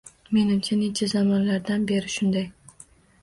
Menimcha, 0.35 0.77
necha 0.77 1.07
zamonlardan 1.11 1.85
beri 1.91 2.11
shunday 2.15 2.47